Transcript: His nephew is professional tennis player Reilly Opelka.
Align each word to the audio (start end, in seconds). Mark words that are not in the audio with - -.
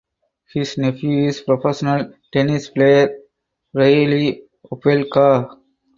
His 0.51 0.79
nephew 0.79 1.27
is 1.27 1.41
professional 1.41 2.11
tennis 2.33 2.71
player 2.71 3.15
Reilly 3.71 4.41
Opelka. 4.71 5.55